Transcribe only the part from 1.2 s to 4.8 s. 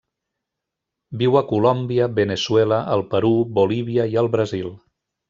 a Colòmbia, Veneçuela, el Perú, Bolívia i el Brasil.